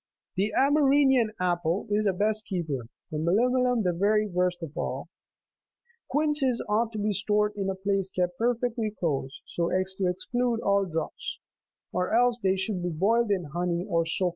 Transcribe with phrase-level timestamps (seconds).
[0.35, 5.07] The Amerinian apple is the best keeper, the melimelum the very worst of all.• (17.)
[6.07, 10.59] Quinces ought to be stored in a place kept perfectly closed, so as to exclude
[10.61, 11.37] all draughts;
[11.93, 14.29] or else they should be boiled in honey 26 or soaked in it.